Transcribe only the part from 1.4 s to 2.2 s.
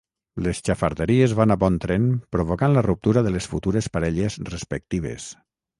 van a bon tren